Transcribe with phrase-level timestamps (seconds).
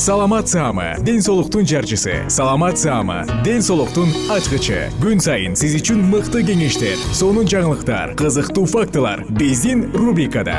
[0.00, 2.24] саламат саама ден соолуктун жарчысы.
[2.28, 4.88] Саламат саама ден соолуктун ачкычы.
[4.96, 10.56] Күн сайын сиз үчүн мыкты кеңештер сонун жаңылыктар кызыктуу фактылар биздин рубрикада.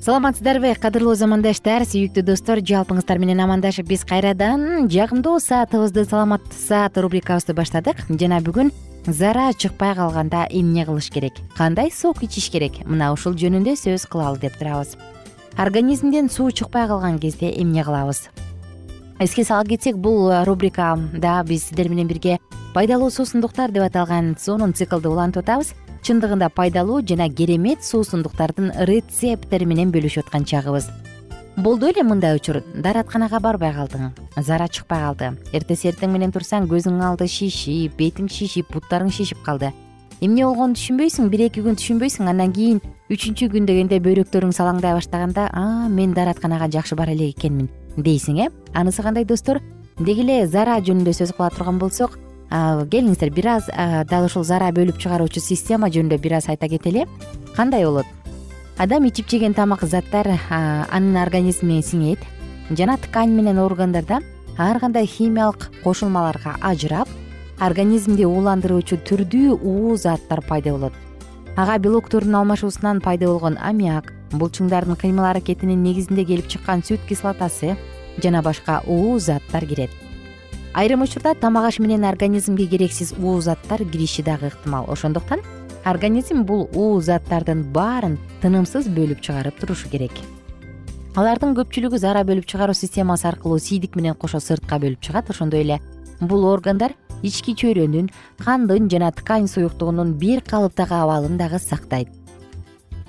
[0.00, 7.58] Саламатсыздарбы кадырлуу замандаштар сүйүктүү достор жалпыңыздар менен амандашып биз кайрадан жагымдуу саатыбызды саламат саат рубрикабызды
[7.58, 8.06] баштадык.
[8.08, 8.70] Жана бүгүн
[9.06, 11.32] зара чыкпай калганда эмне кылыш керек?
[11.56, 12.84] Кандай сок ичиш керек?
[12.86, 14.96] Мына ушул жөнүндө сөз кылалы деп турабыз.
[15.56, 18.28] Организмден суу чыкпай калган кезде эмне кылабыз?
[19.18, 22.38] Эске сала кетсек бул рубрикада биз сиздер менен бирге
[22.74, 25.74] пайдалуу суусундуктар деп аталган сонун циклды улантып атабыз.
[26.02, 30.88] Чындыгында пайдалуу жана керемет суусундуктардын рецепттери менен бөлүшүп аткан чагыбыз
[31.56, 32.62] болду эле мындай учур.
[32.74, 34.10] Дааратканага барбай калдың.
[34.36, 35.32] Зара чыкпай калды.
[35.52, 39.72] Эртеси эртең менен турсаң көзүңдүн алды шишип бетиң шишип буттарың шишип калды.
[40.20, 41.28] Эмне болгонун түшүнбөйсүң?
[41.32, 42.28] Бир эки күн түшүнбөйсүң.
[42.28, 42.80] Андан кийин
[43.10, 48.50] үчүнчү күн дегенде бөйрөктөрүң салаңдай баштаганда а мен дааратканага жакшы бара элек экенмин дейсиң э?
[48.74, 49.62] Анысы кандай достор?
[49.98, 52.18] Деги эле зара жөнүндө сөз кыла турган болсок
[52.50, 53.70] келиңиздер бир аз
[54.10, 57.06] дал ушул зара бөлүп чыгаруучу система жөнүндө бир аз айта кетели.
[57.56, 58.06] Кандай болот
[58.80, 62.22] адам ичип жеген тамак заттар анын организмине сиңет.
[62.72, 64.22] Жана ткань менен органдарда
[64.56, 67.08] ар кандай химиялык кошулмаларга ажырап
[67.60, 70.96] организмди ууландыруучу түрдүү уу заттар пайда болот.
[71.56, 77.76] Ага белоктордун алмашуусунан пайда болгон аммиак булчуңдардын кыймыл аракетинин негизинде келип чыккан сүт кислотасы
[78.16, 79.90] жана башка уу заттар кирет.
[80.72, 84.88] Айрым учурда тамак аш менен организмге керексиз уу заттар кириши дагы ыктымал.
[84.88, 85.44] Ошондуктан
[85.84, 90.12] организм бул уу заттардын баарын тынымсыз бөлүп чыгарып турушу керек.
[91.16, 95.80] Алардын көпчүлүгү зара бөлүп чыгаруу системасы аркылуу сийдик менен кошо сыртка бөлүп чыгат ошондой эле
[96.20, 102.08] бул органдар ички чөйрөнүн кандын жана ткань суюктугунун бир калыптагы абалын дагы сактайт.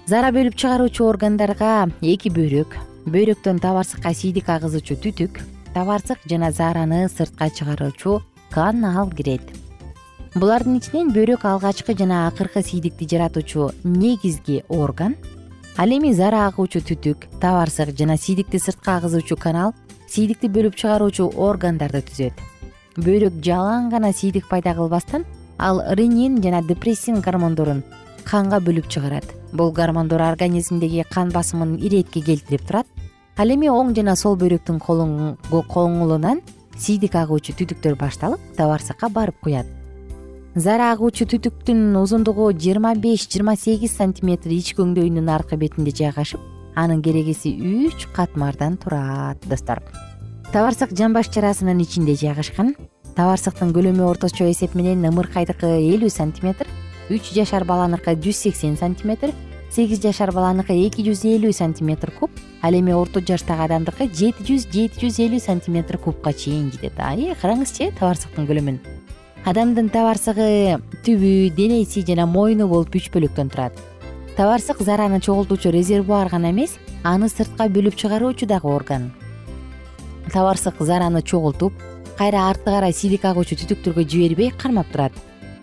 [0.07, 5.39] Зара бөлүп чыгаруучу органдарга эки бөйрөк бөйрөктөн табарсыкка сийдик агызуучу түтүк
[5.73, 9.41] табарсык жана зараны сыртка чыгаруучу канал кирет
[10.31, 15.17] булардын ичинен бөйрөк алгачкы жана акыркы сийдикти жаратуучу негизги орган
[15.75, 19.73] ал эми зара агуучу түтүк табарсык жана сийдикти сыртка агызуучу канал
[20.07, 22.39] сийдикти бөлүп чыгаруучу органдарды түзөт.
[22.95, 25.25] Бөйрөк жалаң гана сийдик пайда кылбастан
[25.57, 27.83] ал ренин жана депрессин гормондорун
[28.23, 29.27] канга бөлүп чыгарат.
[29.51, 32.87] Бул гормондор организмдеги кан басымын иретке келтирип турат
[33.35, 36.41] ал эми оң жана сол бөйрөктүн коңулунан
[36.77, 39.80] сийдик агуучу түтүктөр башталып табарсыкка барып куят
[40.55, 46.41] зара агуучу түтүктүн узундугу жыйырма беш жыйырма сегиз сантиметр ич көңдөйүнүн аркы бетинде жайгашып
[46.75, 49.79] анын керегеси үч катмардан турат достор.
[50.51, 52.75] Табарсык жамбаш жарасынын ичинде жайгашкан
[53.15, 56.67] табарсыктын көлөмү орточо эсеп менен ымыркайдыкы элүү сантиметр
[57.09, 59.31] үч жашар баланыкы жүз сексен сантиметр
[59.71, 62.31] сегиз жашар баланыкы эки жүз элүү сантиметр куб
[62.61, 66.99] ал эми орто жаштагы адамдыкы жети жүз жети жүз элүү сантиметр кубка чейин жетет.
[66.99, 69.00] Ай караңызчы э табарсыктын көлөмүн
[69.45, 73.73] адамдын табарсыгы түбү денеси жана мойну болуп үч бөлүктөн турат.
[74.37, 79.09] Табарсык зараны чогултуучу резервуар гана эмес аны сыртка бөлүп чыгаруучу дагы орган.
[80.31, 81.73] Табарсык зараны чогултуп
[82.17, 85.13] кайра артты карай сийдик агуучу түтүктөргө жибербей кармап турат.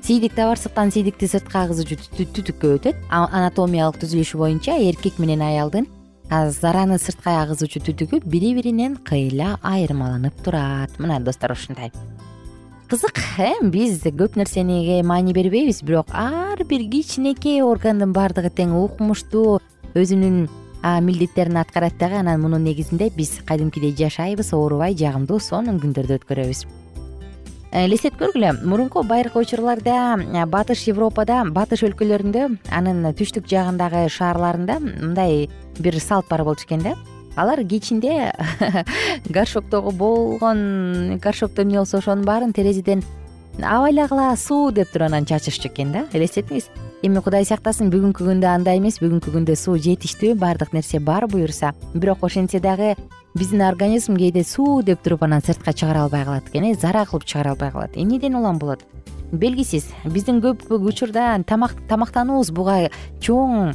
[0.03, 3.01] Сийдик табарсыктан сийдикти сыртка агызуучу түтүккө өтөт.
[3.11, 5.87] Анатомиялык түзүлүшү боюнча эркек менен аялдын
[6.29, 10.99] зараны сыртка агызуучу түтүгү бири биринен кыйла айырмаланып турат.
[10.99, 11.93] Мына достор ушундай
[12.89, 13.53] кызык э?
[13.69, 19.59] Биз көп нерсенеге маани бербейбиз бирок ар бир кичинекей органдын баардыгы тең укмуштуу
[19.93, 20.47] өзүнүн
[21.05, 26.65] милдеттерин аткарат дагы анан мунун негизинде биз кадимкидей жашайбыз оорубай жагымдуу сонун күндөрдү өткөрөбүз.
[27.71, 36.01] Э, элестеткөргүлө мурунку байыркы учурларда батыш европада батыш өлкөлөрүндө анын түштүк жагындагы шаарларында мындай бир
[36.01, 36.97] салт бар болчу экен да
[37.39, 38.33] алар кечинде
[39.29, 43.05] горшоктогу болгон горшокто эмне болсо ошонун баарын терезеден
[43.63, 44.71] абайлагыла суу!
[44.73, 46.05] деп туруп анан чачышчу экен да.
[46.13, 46.69] Элестетиңиз.
[47.03, 51.75] Эми кудай сактасын бүгүнкү күндө андай эмес бүгүнкү күндө суу жетиштүү баардык нерсе бар буюрса.
[51.95, 52.95] Бирок ошентсе дагы
[53.35, 54.83] биздин организм кээде суу!
[54.83, 57.97] деп туруп анан сыртка чыгара албай калат экен э зара кылып чыгара албай калат.
[57.97, 58.85] Эмнеден улам болот?
[59.33, 62.91] Белгисиз биздин көп учурда тамактануубуз буга
[63.21, 63.75] чоң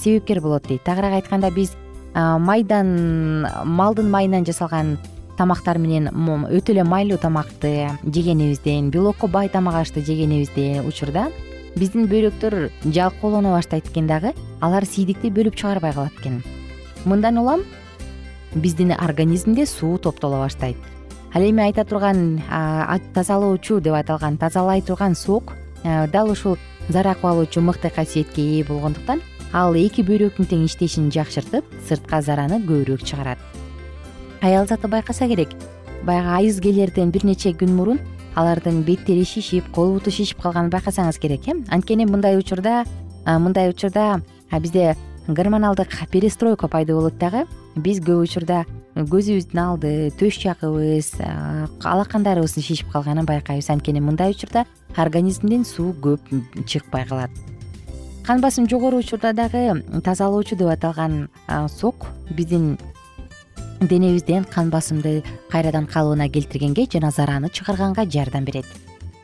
[0.00, 0.84] себепкер болот дейт.
[0.84, 1.76] Тагыраак айтканда биз
[2.14, 4.98] майдан малдын майынан жасалган
[5.38, 11.30] тамактар менен өтө эле майлуу тамакты жегенибизден белокко бай тамак ашты жегенибизден учурда
[11.76, 16.42] биздин бөйрөктөр жалкоолоно баштайт экен дагы алар сийдикти бөлүп чыгарбай калат экен.
[17.04, 17.62] Мындан улам
[18.54, 20.76] биздин организмде суу топтоло баштайт.
[21.32, 22.42] Ал эми айта турган
[23.14, 25.52] тазалоочу деп аталган тазалай турган сок
[26.12, 26.58] дал ушул
[26.88, 29.20] зара кубалоочу мыкты касиетке ээ болгондуктан
[29.52, 33.38] ал эки бөйрөктүн тең иштешин жакшыртып сыртка зараны көбүрөөк чыгарат.
[34.40, 35.50] Аял заты байкаса керек.
[36.04, 37.98] Баягы айыз келерден бир нече күн мурун
[38.38, 41.56] алардын беттери шишип кол буту шишип калганын байкасаңыз керек э?
[41.68, 42.84] Анткени мындай учурда
[43.26, 47.46] мындай учурда бизде гормоналдык перестройка пайда болот дагы.
[47.76, 48.64] Биз көп учурда
[48.94, 51.12] көзүбүздүн алды төш жагыбыз
[51.84, 53.68] алакандарыбыздын шишип калганын байкайбыз.
[53.70, 54.64] Анткени мындай учурда
[54.96, 56.20] организмден суу көп
[56.66, 57.49] чыкпай калат
[58.30, 61.28] кан басым жогору учурда дагы тазалоочу деп аталган
[61.68, 62.78] сок биздин
[63.80, 68.66] денебизден кан басымды кайрадан калыбына келтиргенге жана зараны чыгарганга жардам берет.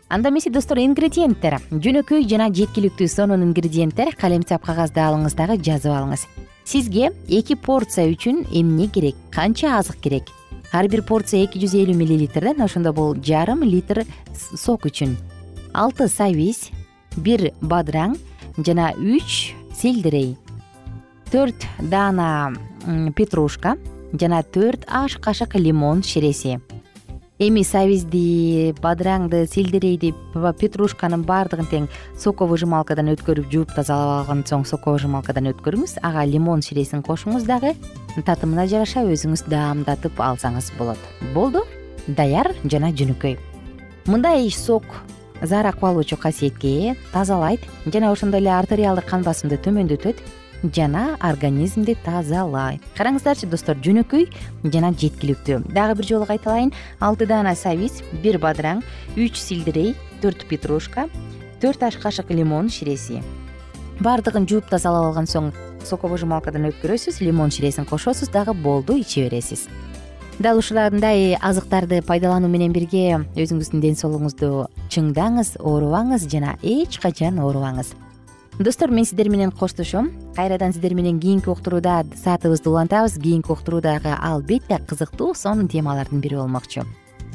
[0.08, 1.60] Анда эмесе достор ингредиенттер.
[1.70, 6.26] Жөнөкөй жана жеткиликтүү сонун ингредиенттер калемсап кагазды алыңыз дагы жазып алыңыз.
[6.64, 9.14] Сизге эки порция үчүн эмне керек?
[9.30, 10.34] Канча азык керек?
[10.72, 14.02] Ар бир порция эки жүз элүү миллилитрден ошондо бул жарым литр
[14.34, 15.14] сок үчүн.
[15.72, 16.72] Алты сабиз
[17.16, 18.18] бир бадыраң
[18.58, 20.36] жана үч сельдерей
[21.32, 22.54] төрт даана
[23.16, 23.76] петрушка
[24.12, 26.60] жана төрт аш кашык лимон ширеси
[27.38, 30.14] эми сабизди бадыраңды сельдерейди
[30.60, 31.88] петрушканын баардыгын тең
[32.22, 37.74] соковыжималкадан өткөрүп жууп тазалап алган соң соковыжималкадан өткөрүңүз ага лимон ширесин кошуңуз дагы
[38.16, 41.02] татымына жараша өзүңүз даамдатып алсаңыз болот.
[41.34, 41.66] Болду?
[42.06, 43.36] Даяр жана жөнөкөй.
[44.06, 44.86] Мындай сок
[45.42, 47.60] заара кубалоочу касиетке ээ тазалайт.
[47.86, 50.16] Жана ошондой эле артериалдык кан басымды төмөндөтөт
[50.74, 52.82] жана организмди тазалайт.
[52.96, 54.28] Караңыздарчы достор жөнөкөй
[54.64, 55.62] жана жеткиликтүү.
[55.72, 56.72] Дагы бир жолу кайталайын.
[57.00, 58.82] Алты даана сабиз бир бадыраң
[59.16, 61.08] үч сельдерей төрт петрушка
[61.60, 63.22] төрт аш кашык лимон ширеси.
[64.00, 65.52] Баардыгын жууп тазалап алган соң
[65.86, 69.68] соковыжималкадан өткөрөсүз лимон ширесин кошосуз дагы болду иче бересиз
[70.38, 77.94] дал ушундай азыктарды пайдалануу менен бирге өзүңүздүн ден соолугуңузду чыңдаңыз оорубаңыз жана эч качан оорубаңыз
[78.58, 80.10] достор мен сиздер менен коштошом.
[80.34, 83.14] Кайрадан сиздер менен кийинки уктурууда саатыбызды улантабыз.
[83.20, 86.86] Кийинки уктуруу дагы албетте кызыктуу сонун темалардын бири болмокчу.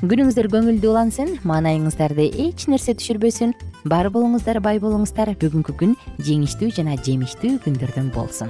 [0.02, 3.54] Күнүңүздөр көңүлдүү улансын маанайыңыздарды эч нерсе түшүрбөсүн
[3.86, 5.36] бар болуңуздар бай болуңуздар.
[5.38, 8.50] Бүгүнкү күн жеңиштүү жана жемиштүү күндөрдөн болсун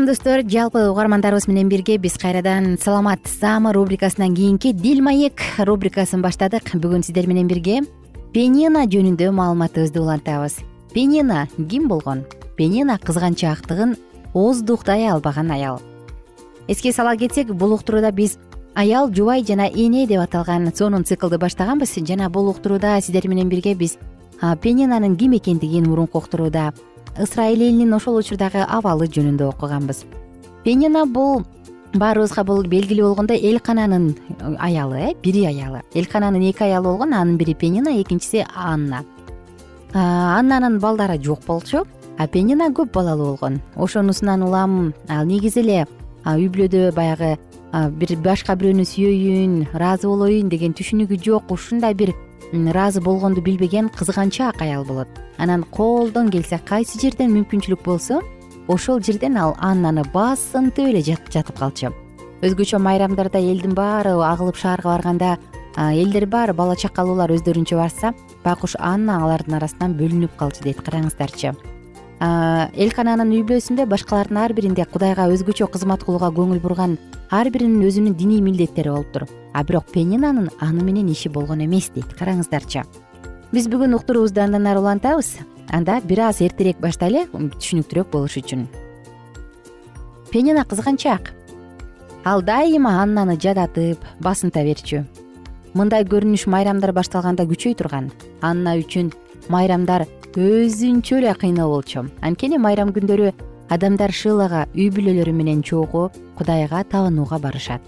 [0.00, 0.42] салам достор.
[0.48, 6.74] Жалпы угармандарыбыз менен бирге биз кайрадан саламат саама рубрикасынан кийинки дил маек рубрикасын баштадык.
[6.74, 7.82] Бүгүн сиздер менен бирге
[8.32, 10.60] пенина жөнүндө маалыматыбызды улантабыз.
[10.94, 12.24] Пенина ким болгон?
[12.56, 13.96] Пенина кызганчаактыгын
[14.32, 15.82] ооздуктай албаган аял.
[16.68, 18.38] Эске сала кетсек бул уктурууда биз
[18.74, 21.98] аял жубай жана эне деп аталган сонун циклды баштаганбыз.
[22.06, 23.98] Жана бул уктурууда сиздер менен бирге биз
[24.62, 26.72] пенинанын ким экендигин мурунку уктурууда
[27.18, 30.04] ысрайыл элинин ошол учурдагы абалы жөнүндө окуганбыз.
[30.64, 31.44] Пенина бул
[31.94, 34.14] баарыбызга бул белгилүү болгондой элкананын
[34.58, 35.82] аялы э бири аялы.
[35.94, 39.04] Элкананын эки аялы болгон анын бири пенина экинчиси анна.
[39.92, 41.86] Аннанын балдары жок болчу
[42.18, 43.60] а пенина көп балалуу болгон.
[43.76, 45.86] Ошонусунан улам ал негизи эле
[46.24, 47.38] үй бүлөдө баягы
[47.72, 51.50] бир башка бирөөнү сүйөйүн ыраазы болоюн деген түшүнүгү жок.
[51.50, 52.14] Ушундай бир
[52.52, 55.08] ыраазы болгонду билбеген кызганчаак аял болот.
[55.38, 58.22] Анан колдон келсе кайсы жерден мүмкүнчүлүк болсо
[58.68, 61.94] ошол жерден ал аннаны басынтып эле жатып калчу.
[62.42, 65.38] Өзгөчө майрамдарда элдин баары агылып шаарга барганда
[65.76, 68.14] элдер баары бала чакалуулар өздөрүнчө барса
[68.44, 71.54] байкуш анна алардын арасынан бөлүнүп калчу дейт караңыздарчы
[72.20, 76.98] элкананын үй бүлөсүндө башкалардын ар биринде кудайга өзгөчө кызмат кылууга көңүл бурган
[77.32, 79.24] ар биринин өзүнүн диний милдеттери болуптур
[79.54, 82.84] а бирок пенинанын аны менен иши болгон эмес дейт караңыздарчы.
[83.52, 85.38] Биз бүгүн уктуруубузду андан ары улантабыз.
[85.72, 88.66] Анда бир аз эртерээк баштайлы түшүнүктүүрөөк болуш үчүн.
[90.30, 91.32] Пенина кызганчаак
[92.24, 95.06] ал дайыма аннаны жадатып басынта берчү
[95.74, 98.10] мындай көрүнүш майрамдар башталганда күчөй турган.
[98.42, 99.12] Анна үчүн
[99.48, 100.06] майрамдар
[100.38, 102.04] өзүнчө эле кыйноо болчу.
[102.22, 103.32] Анткени майрам күндөрү
[103.70, 107.82] адамдар шылага үй бүлөлөрү менен чогуу кудайга табынууга барышат.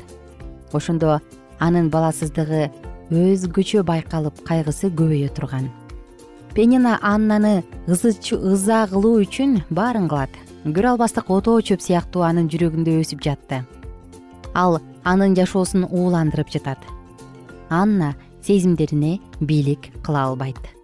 [0.73, 1.21] Ошондо
[1.61, 2.67] анын баласыздыгы
[3.15, 5.71] өзгөчө байкалып кайгысы көбөйө турган.
[6.55, 10.35] Пенина аннаны ыза кылуу үчүн баарын кылат.
[10.67, 13.63] Көрө албастык отоо чөп сыяктуу анын жүрөгүндө өсүп жатты.
[14.55, 16.79] Ал анын жашоосун ууландырып жатат.
[17.71, 20.82] Анна сезимдерине бийлик кыла албайт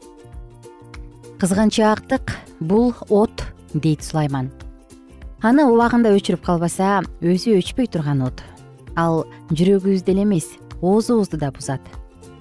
[1.39, 4.51] кызганчаактык бул от дейт сулайман.
[5.39, 8.43] Аны убагында өчүрүп калбаса өзү өчпөй турган от.
[8.99, 10.49] Ал жүрөгүбүздү эле эмес
[10.83, 11.81] оозубузду да бузат.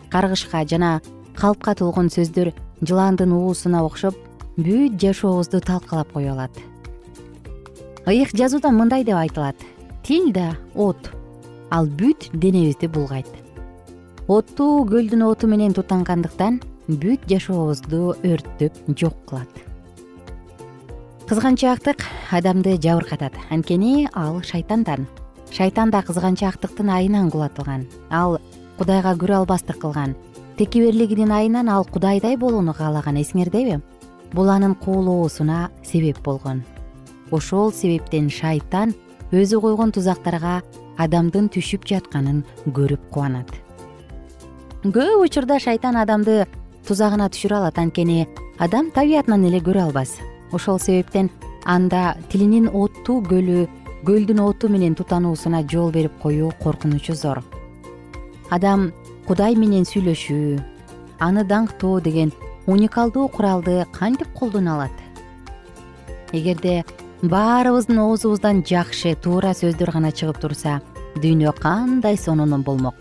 [0.09, 1.01] Каргышка жана
[1.37, 4.17] калпка толгон сөздөр жыландын уусуна окшоп
[4.57, 6.51] бүт жашообузду талкалап кое алат.
[8.07, 9.55] Ыйык жазууда мындай деп айтылат.
[10.01, 11.11] Тил да от
[11.69, 13.29] ал бүт денебизди булгайт.
[14.27, 19.49] Оттуу көлдүн оту менен тутангандыктан бүт жашообузду өрттөп жок кылат.
[21.27, 23.33] Кызганчаактык адамды жабыркатат.
[23.51, 25.07] Анткени ал шайтандан.
[25.51, 27.87] Шайтан да кызганчаактыктын айынан кулатылган.
[28.09, 28.39] Ал
[28.77, 30.15] кудайга көрө албастык кылган.
[30.57, 33.81] Текеберлигинин айынан ал кудайдай болууну каалаган эсиңердеби?
[34.31, 36.63] Бул анын куулоосуна себеп болгон.
[37.31, 38.95] Ошол себептен шайтан
[39.31, 40.61] өзү койгон тузактарга
[40.97, 43.51] адамдын түшүп жатканын көрүп кубанат.
[44.83, 46.45] Көп учурда шайтан адамды
[46.87, 47.77] тузагына түшүрө алат.
[47.77, 48.27] Анткени
[48.63, 50.17] адам табиятынан эле көрө албас.
[50.55, 51.29] Ошол себептен
[51.65, 53.67] анда тилинин оттуу көлү
[54.07, 57.43] көлдүн оту менен тутануусуна жол берип коюу коркунучу зор.
[58.49, 58.91] Адам
[59.27, 60.61] кудай менен сүйлөшүү
[61.19, 62.31] аны даңктоо деген
[62.67, 64.95] уникалдуу куралды кантип колдоно алат?
[66.31, 66.85] Эгерде
[67.21, 70.79] баарыбыздын оозубуздан жакшы туура сөздөр гана чыгып турса
[71.19, 72.95] дүйнө кандай сонун болмок?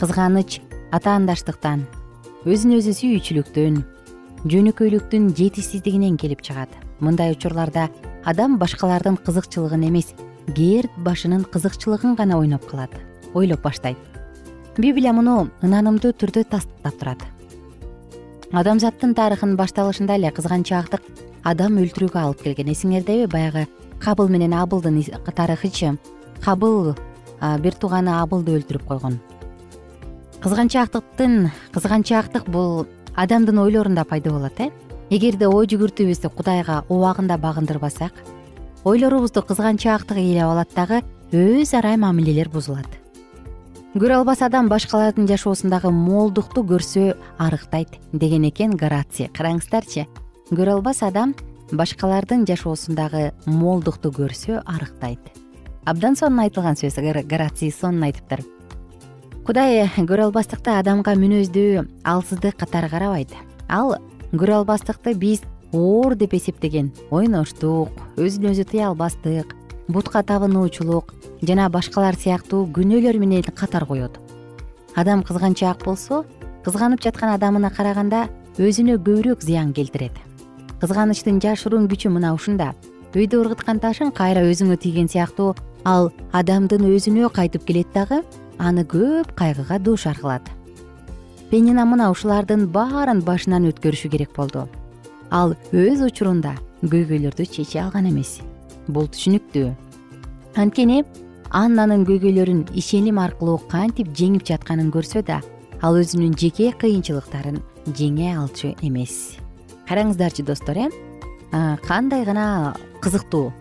[0.00, 0.60] Кызганыч
[0.92, 1.86] атаандаштыктан
[2.46, 3.80] өзүн өзү сүйүүчүлүктөн
[4.46, 6.70] жөнөкөйлүктүн жетишсиздигинен келип чыгат.
[7.02, 7.88] Мындай учурларда
[8.22, 10.12] адам башкалардын кызыкчылыгын эмес
[10.54, 12.94] кээ башынын кызыкчылыгын гана ойноп калат.
[13.34, 13.98] Ойлоп баштайт.
[14.78, 17.26] Библия муну ынанымдуу түрдө тастыктап турат.
[18.54, 21.02] Адамзаттын тарыхынын башталышында эле кызганчаактык
[21.42, 23.66] адам өлтүрүүгө алып келген эсиңердеби баягы
[23.98, 25.02] кабыл менен абылдын
[25.34, 25.96] тарыхычы
[26.44, 26.94] кабыл
[27.58, 29.18] бир тууганы абылды өлтүрүп койгон
[30.46, 32.86] кызганчаактыктын кызганчаактык бул
[33.18, 34.70] адамдын ойлорунда пайда болот э?
[35.10, 38.14] Эгерде ой жүгүртүүбүздү кудайга убагында багындырбасак
[38.86, 41.02] ойлорубузду кызганчаактык ээлеп алат дагы
[41.34, 42.86] өз ара мамилелер бузулат.
[43.98, 50.06] Көрө албас адам башкалардын жашоосундагы молдукту көрсө арыктайт деген экен гораций караңыздарчы
[50.52, 51.34] көрө албас адам
[51.72, 55.18] башкалардын жашоосундагы молдукту көрсө арыктайт.
[55.84, 58.46] Абдан сонун айтылган сөз гораций сонун айтыптыр
[59.46, 63.30] кудай көрө албастыкты адамга мүнөздүү алсыздык катары карабайт.
[63.70, 63.92] Ал
[64.32, 69.52] көрө албастыкты биз оор деп эсептеген ойноштук өзүн өзү тыя албастык
[69.86, 71.12] бутка табынуучулук
[71.46, 74.18] жана башкалар сыяктуу күнөөлөр менен катар коет.
[74.96, 76.24] Адам кызганчаак болсо
[76.64, 78.26] кызганып жаткан адамына караганда
[78.58, 80.18] өзүнө көбүрөөк зыян келтирет.
[80.80, 82.72] Кызганычтын жашыруун күчү мына ушунда.
[83.14, 88.24] Үйдө ыргыткан ташың кайра өзүңө тийген сыяктуу ал адамдын өзүнө кайтып келет дагы
[88.58, 90.56] аны көп кайгыга дуушар кылат
[91.50, 94.66] пенина мына ушулардын баарын башынан өткөрүшү керек болду.
[95.30, 98.40] Ал өз учурунда көйгөйлөрдү чече алган эмес.
[98.88, 99.70] Бул түшүнүктүү.
[100.56, 101.04] Анткени
[101.50, 105.40] аннанын көйгөйлөрүн ишеним аркылуу кантип жеңип жатканын көрсө да
[105.82, 107.60] ал өзүнүн жеке кыйынчылыктарын
[107.94, 109.36] жеңе алчу эмес.
[109.86, 110.88] Караңыздарчы достор э?
[111.86, 113.52] Кандай гана кызыктуу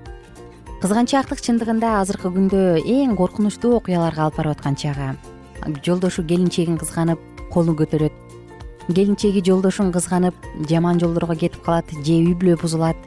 [0.85, 5.15] кызганчаактык чындыгында азыркы күндө эң коркунучтуу окуяларга алып барып аткан чагы.
[5.81, 7.17] Жолдошу келинчегин кызганып
[7.49, 8.13] колун көтөрөт.
[8.91, 10.37] Келинчеги жолдошун кызганып
[10.69, 12.99] жаман жолдорго кетип калат же үй бүлө бузулат.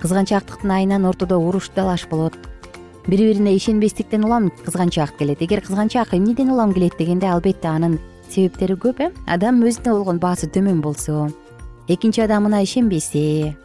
[0.00, 2.32] Кызганчаактыктын айынан ортодо уруш талаш болот.
[3.04, 5.42] Бири бирине ишенбестиктен улам кызганчаак келет.
[5.42, 7.98] Эгер кызганчаак эмнеден улам келет дегенде албетте анын
[8.30, 9.12] себептери көп э.
[9.26, 11.28] Адам өзүнө болгон баасы төмөн болсо.
[11.86, 13.58] Экинчи адамына ишенбесе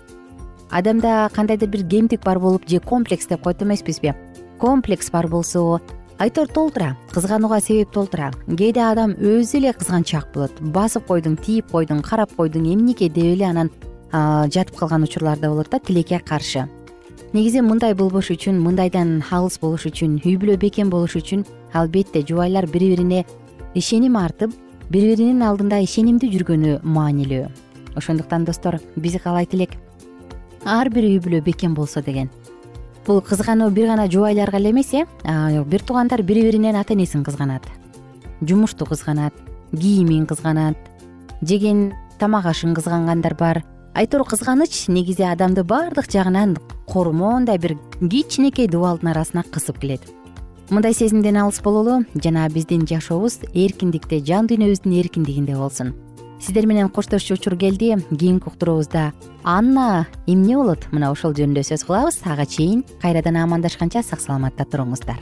[0.71, 4.15] адамда кандайдыр бир кемтик бар болуп же комплекс деп коет эмеспизби.
[4.59, 5.81] Комплекс бар болсо
[6.17, 8.31] айтор толтура кызганууга себеп толтура.
[8.47, 10.51] Кээде адам өзү эле кызганчаак болот.
[10.59, 13.71] Басып койдуң тийип койдуң карап койдуң эмнеге деп эле анан
[14.11, 16.67] жатып калган учурлар да болот да тилекке каршы.
[17.33, 22.67] Негизи мындай болбош үчүн мындайдан алыс болуш үчүн үй бүлө бекем болуш үчүн албетте жубайлар
[22.67, 23.25] бири бирине
[23.73, 24.51] ишеним артып
[24.91, 27.45] бири биринин алдында ишенимдүү жүргөнү маанилүү.
[27.95, 29.77] Ошондуктан достор биз каалайт элек
[30.65, 32.29] ар бир үй бүлө бекем болсо деген.
[33.05, 35.05] Бул кызгануу бир гана жубайларга эле эмес э?
[35.65, 37.65] Бир туугандар бири биринен ата энесин кызганат.
[38.41, 39.33] Жумушту кызганат
[39.71, 40.77] кийимин кызганат
[41.41, 43.63] жеген тамак ашын кызгангандар бар.
[43.93, 50.01] Айтор кызганыч негизи адамды баардык жагынан кормоондай бир кичинекей дубалдын арасына кысып келет.
[50.69, 55.95] Мындай сезимден алыс бололу жана биздин жашообуз эркиндикте жан дүйнөбүздүн эркиндигинде болсун
[56.41, 59.13] сиздер менен коштошчу учур келди кийинки уктуруубузда.
[59.43, 60.87] Анна эмне болот?
[60.91, 62.21] Мына ошол жөнүндө сөз кылабыз.
[62.25, 65.21] Ага чейин кайрадан амандашканча сак саламатта туруңуздар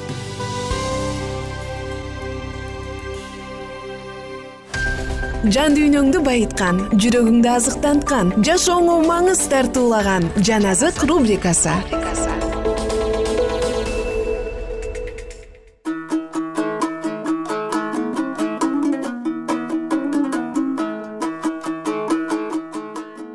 [5.49, 11.73] жан дүйнөңдү байыткан жүрөгүңдү азыктанткан жашооңо маңыз тартуулаган жан азык рубрикасы.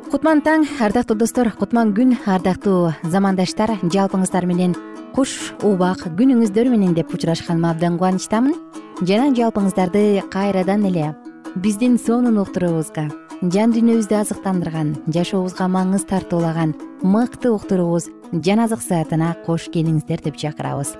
[0.07, 4.79] Кутман таң ардактуу достор кутман күн ардактуу замандаштар жалпыңыздар менен
[5.11, 8.55] куш убак күнүңүздөр менен деп учурашканыма абдан кубанычтамын.
[9.03, 11.11] Жана жалпыңыздарды кайрадан эле
[11.57, 13.07] биздин сонун уктуруубузга
[13.53, 18.09] жан дүйнөбүздү азыктандырган жашообузга маңыз тартуулаган мыкты уктуруубуз
[18.45, 20.91] жаназык саатына кош келиңиздер деп чакырабыз.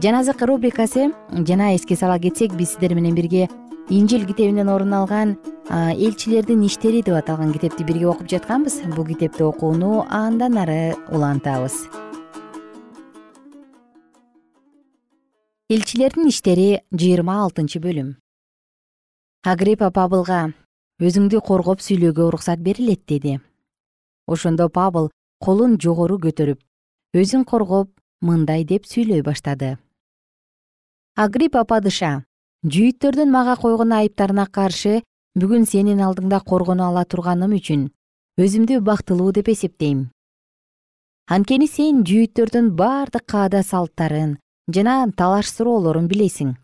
[0.00, 1.10] Жаназык рубрикасы
[1.48, 3.48] жана эске сала кетсек биз сиздер менен бирге
[3.90, 5.36] инжил китебинен орун алган
[5.68, 8.80] элчилердин иштери деп аталган китепти бирге окуп жатканбыз.
[8.96, 11.84] Бул китепти окууну андан ары улантабыз.
[15.68, 18.16] Элчилердин иштери жыйырма алтынчы бөлүм
[19.46, 20.52] агриппа пабылга
[20.98, 23.38] өзүңдү коргоп сүйлөөгө уруксат берилет деди.
[24.26, 26.58] Ошондо пабыл колун жогору көтөрүп
[27.14, 27.88] өзүн коргоп
[28.20, 29.78] мындай деп сүйлөй баштады.
[31.14, 32.24] Агриппа падыша
[32.66, 35.02] жүйүттөрдүн мага койгон айыптарына каршы
[35.38, 37.88] бүгүн сенин алдыңда коргоно ала турганым үчүн
[38.42, 40.08] өзүмдү бактылуу деп эсептейм.
[41.30, 46.56] Анткени сен жүйүттөрдүн бардык каада салттарын жана талаш суроолорун билесиң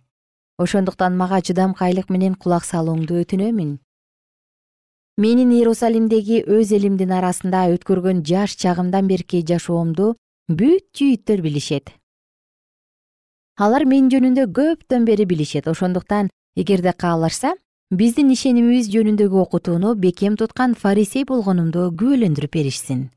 [0.59, 3.79] ошондуктан мага чыдамкайлык менен кулак салууңду өтүнөмүн.
[5.19, 10.15] Менин иерусалимдеги өз элимдин арасында өткөргөн жаш чагымдан берки жашоомду
[10.49, 11.93] бүт жүйүттөр билишет.
[13.59, 15.69] Алар мен жөнүндө көптөн бери билишет.
[15.69, 17.55] Ошондуктан эгерде каалашса
[17.91, 23.11] биздин ишенимибиз жөнүндөгү окутууну бекем туткан фарисей болгонумду күбөлөндүрүп беришсин.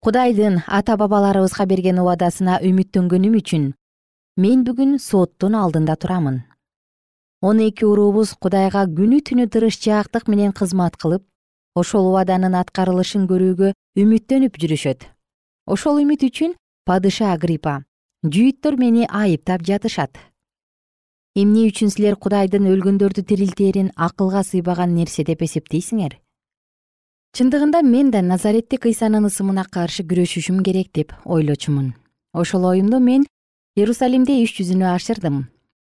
[0.00, 3.68] Кудайдын ата бабаларыбызга берген убадасына үмүттөнгөнүм үчүн
[4.36, 6.42] мен бүгүн соттун алдында турамын.
[7.42, 11.26] Он эки уруубуз кудайга күнү түнү тырышчаактык менен кызмат кылып
[11.76, 15.04] ошол убаданын аткарылышын көрүүгө үмүттөнүп жүрүшөт.
[15.66, 16.54] Ошол үмүт үчүн
[16.88, 17.82] падыша агриппа
[18.24, 20.16] жүйүттөр мени айыптап жатышат.
[21.36, 26.16] Эмне үчүн силер кудайдын өлгөндөрдү тирилтээрин акылга сыйбаган нерсе деп эсептейсиңер?
[27.36, 31.94] Чындыгында мен да назареттик ыйсанын ысымына каршы күрөшүшүм керек деп ойлочумун.
[32.32, 33.24] Ошол оюмду мен
[33.74, 35.36] иерусалимде иш жүзүнө ашырдым.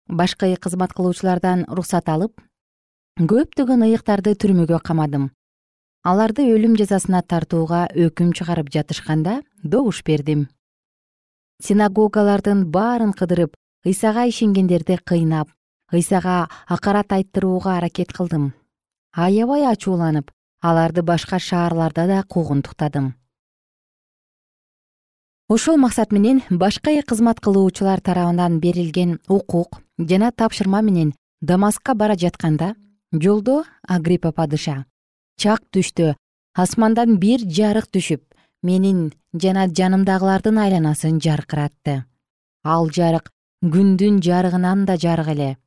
[0.09, 2.41] Башкы кызмат кылуучулардан уруксат алып
[3.31, 5.27] көптөгөн ыйыктарды түрмөгө камадым.
[6.01, 10.47] Аларды өлүм жазасына тартууга өкүм чыгарып жатышканда добуш бердим.
[11.61, 13.53] Синагогалардын баарын кыдырып
[13.85, 15.53] ыйсага ишенгендерди кыйнап
[15.93, 18.53] ыйсага акарат айттырууга аракет кылдым.
[19.13, 23.13] Аябай ачууланып аларды башка шаарларда да куугунтуктадым
[25.47, 32.75] ошол максат менен башка кызмат кылуучулар тарабынан берилген укук жана тапшырма менен дамаскка бара жатканда
[33.11, 34.85] жолдо агриппа падыша.
[35.37, 36.15] Чак түштө
[36.53, 38.23] асмандан бир жарык түшүп
[38.63, 42.05] менин жана жанымдагылардын айланасын жаркыратты.
[42.63, 43.29] Ал жарык
[43.61, 45.57] күндүн жарыгынан да жарык эле.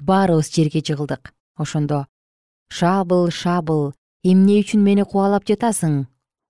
[0.00, 2.06] Баарыбыз жерге жыгылдык ошондо
[2.72, 3.92] шабыл шабыл
[4.24, 6.06] эмне үчүн мени кубалап жатасың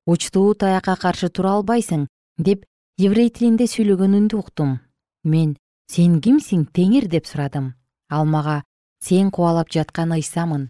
[0.07, 2.07] учтуу таякка каршы тура албайсың
[2.39, 2.65] деп
[2.99, 4.81] еврей тилинде сүйлөгөн үндү уктум.
[5.25, 5.57] Мен
[5.91, 7.75] сен кимсиң теңир деп сурадым.
[8.11, 8.63] Ал мага
[9.01, 10.69] сен кубалап жаткан ыйсамын.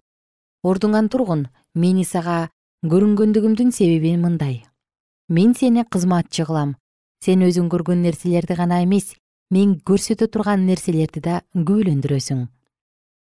[0.63, 2.49] Ордуңан тургун мени сага
[2.85, 4.63] көрүнгөндүгүмдүн себеби мындай.
[5.29, 6.75] Мен сени кызматчы кылам.
[7.23, 9.15] Сен өзүң көргөн нерселерди гана эмес
[9.49, 12.47] мен көрсөтө турган нерселерди да күбөлөндүрөсүң.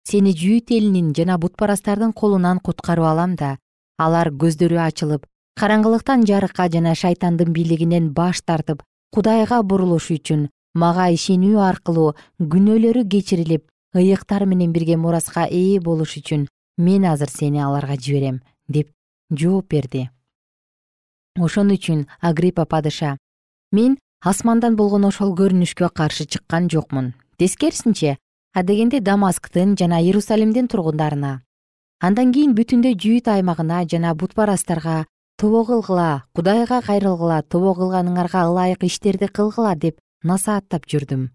[0.07, 3.57] Сени жүйүт элинин жана бутпарастардын колунан куткарып алам да
[3.97, 5.25] алар көздөрү ачылып
[5.57, 13.63] караңгылыктан жарыкка жана шайтандын бийлигинен баш тартып кудайга бурулуш үчүн мага ишенүү аркылуу күнөөлөрү кечирилип
[13.97, 16.45] ыйыктар менен бирге мураска ээ болуш үчүн
[16.77, 18.91] мен азыр сени аларга жиберем деп
[19.31, 20.09] жооп берди.
[21.39, 23.17] Ошон үчүн агриппа падыша
[23.71, 27.13] мен асмандан болгон ошол көрүнүшкө каршы чыккан жокмун.
[27.37, 28.17] Тескерисинче
[28.53, 31.41] адегенде дамасктын жана иерусалимдин тургундарына.
[31.99, 35.05] Андан кийин бүтүндөй жүйүт аймагына жана бутпарастарга
[35.37, 41.29] тобо кылгыла кудайга кайрылгыла тобо кылганыңарга ылайык иштерди кылгыла деп насааттап жүрдүм.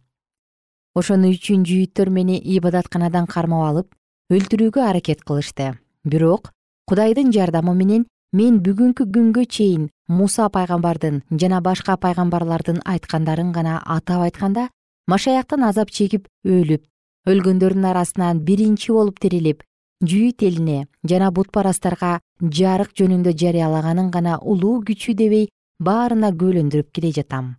[0.98, 3.94] Ошон үчүн жүйүттөр мени ибадатканадан кармап алып
[4.34, 5.78] өлтүрүүгө аракет кылышты.
[6.04, 6.50] Бирок
[6.90, 14.26] кудайдын жардамы менен мен бүгүнкү күнгө чейин муса пайгамбардын жана башка пайгамбарлардын айткандарын гана атап
[14.26, 14.68] айтканда
[15.06, 16.82] машаяктан азап чегип өлүп
[17.30, 19.62] өлгөндөрдүн арасынан биринчи болуп тирилип
[20.02, 27.56] жүйүт элине жана бутпарастарга жарык жөнүндө жарыялаганын гана улуу күчү дебей баарына күбөлөндүрүп келе жатам.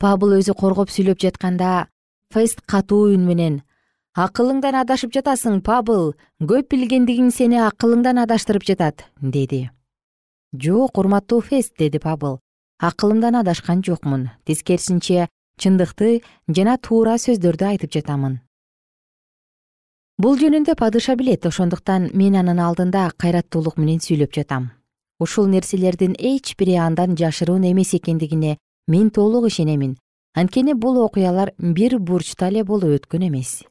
[0.00, 1.88] Пабыл өзү коргоп сүйлөп жатканда
[2.34, 3.60] фест катуу үн менен
[4.14, 9.70] акылыңдан адашып жатасың пабыл көп билгендигиң сени акылыңдан адаштырып жатат деди.
[10.54, 12.38] Жок урматтуу фест деди пабыл
[12.78, 15.28] акылымдан адашкан жокмун тескерисинче
[15.60, 18.40] чындыкты жана туура сөздөрдү айтып жатамын
[20.18, 24.70] бул жөнүндө падыша билет ошондуктан мен анын алдында кайраттуулук менен сүйлөп жатам.
[25.20, 28.56] Ушул нерселердин эч бири андан жашыруун эмес экендигине
[28.88, 29.96] мен толук ишенемин.
[30.34, 33.62] Анткени бул окуялар бир бурчта эле болуп өткөн эмес.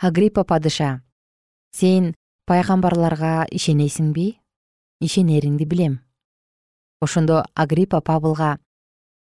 [0.00, 1.02] Агриппа падыша
[1.72, 2.14] сен
[2.46, 4.38] пайгамбарларга ишенесиңби?
[5.00, 6.00] Ишенериңди билем.
[7.00, 8.58] Ошондо агриппа павылга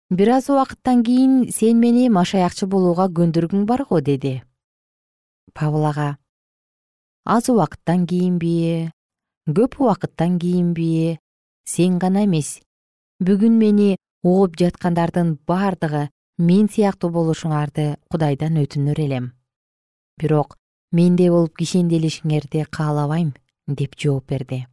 [0.10, 4.42] бир аз убакыттан кийин сен мени машаякчы болууга көндүргүң барго деди
[5.54, 6.18] павыл ага.
[7.26, 8.92] Аз убакыттан кийинби
[9.48, 11.20] көп убакыттан кийинби
[11.66, 12.60] сен гана эмес.
[13.24, 19.32] Бүгүн мени угуп жаткандардын бардыгы мен сыяктуу болушуңарды кудайдан өтүнөр элем.
[20.20, 20.58] Бирок
[20.92, 23.34] мендей болуп кишенделишиңерди каалабайм
[23.68, 24.66] деп жооп берди.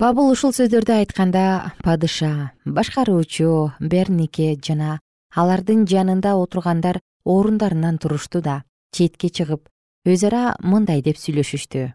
[0.00, 4.98] Пабыл ушул сөздөрдү айтканда падыша башкаруучу бернике жана
[5.34, 9.68] алардын жанында отургандар орундарынан турушту да четке чыгып
[10.06, 11.92] өз ара мындай деп сүйлөшүштү.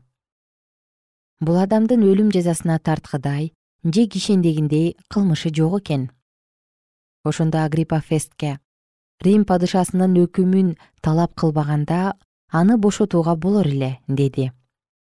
[1.41, 3.51] Бул адамдын өлүм жазасына тарткыдай
[3.83, 6.09] же кишендегиндей кылмышы жок экен
[7.23, 8.59] ошондо агриппа фестке
[9.25, 12.15] рим падышасынын өкүмүн талап кылбаганда
[12.51, 14.51] аны бошотууга болор эле деди.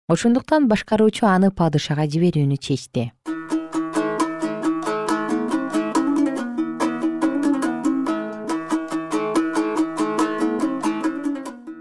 [0.08, 3.12] Ошондуктан башкаруучу аны падышага жиберүүнү чечти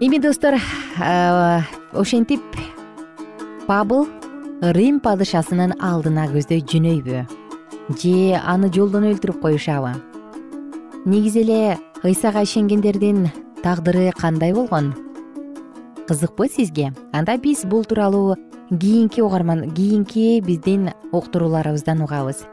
[0.01, 0.55] эми достор
[1.93, 2.41] ошентип
[3.67, 4.07] пабыл
[4.73, 7.21] рим падышасынын алдына көздөй жөнөйбү.
[8.01, 9.93] Же аны жолдон өлтүрүп коюшабы?
[11.05, 13.29] Негизи эле ыйсага ишенгендердин
[13.61, 14.95] тагдыры кандай болгон?
[16.07, 16.93] Кызыкпы сизге.
[17.13, 18.37] Анда биз бул тууралуу
[18.71, 22.47] кийинки угарман кийинки биздин уктурууларыбыздан угабыз.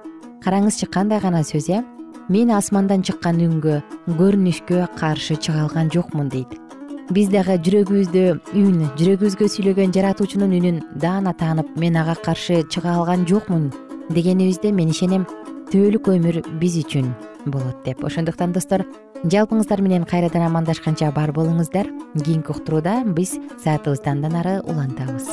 [0.44, 1.82] Караңызчы кандай гана сөз э?
[2.28, 6.67] Мен асмандан чыккан үнгө көрүнүшкө каршы чыга алган жокмун дейт
[7.14, 8.24] биз дагы жүрөгүбүздө
[8.58, 13.70] үн жүрөгүбүзгө сүйлөгөн жаратуучунун үнүн даана таанып мен ага каршы чыга алган жокмун
[14.12, 15.24] дегенибизде мен ишенем
[15.72, 17.10] түбөлүк өмүр биз үчүн
[17.48, 18.04] болот деп.
[18.04, 18.84] Ошондуктан достор
[19.24, 21.88] жалпыңыздар менен кайрадан амандашканча бар болуңуздар.
[22.24, 25.32] Кийинки уктурууда биз саатыбызды андан ары улантабыз